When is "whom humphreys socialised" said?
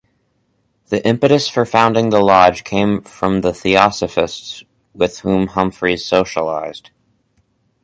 5.19-6.89